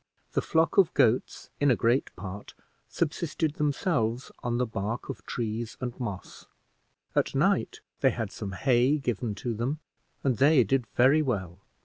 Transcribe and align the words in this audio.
The 0.31 0.41
flock 0.41 0.79
of 0.79 0.91
goats, 0.95 1.51
in 1.59 1.69
a 1.69 1.75
great 1.75 2.09
part, 2.15 2.55
subsisted 2.89 3.53
themselves 3.57 4.31
on 4.41 4.57
the 4.57 4.65
bark 4.65 5.09
of 5.09 5.23
trees 5.27 5.77
and 5.79 5.93
moss; 5.99 6.47
at 7.15 7.35
night 7.35 7.81
they 7.99 8.09
had 8.09 8.31
some 8.31 8.53
hay 8.53 8.97
given 8.97 9.35
to 9.35 9.53
them, 9.53 9.79
and 10.23 10.37
they 10.37 10.63
did 10.63 10.87
very 10.95 11.21
well. 11.21 11.59